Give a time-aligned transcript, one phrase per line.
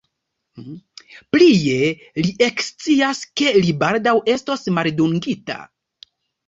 [1.35, 1.75] Plie,
[2.21, 5.65] li ekscias, ke li baldaŭ estos maldungita.